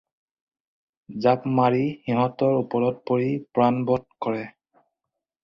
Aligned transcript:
জাপ 1.25 1.43
মাৰি 1.59 1.81
সিহঁতৰ 2.07 2.57
ওপৰত 2.63 3.05
পৰি 3.11 3.29
প্ৰাণবধ 3.59 4.09
কৰে। 4.29 4.43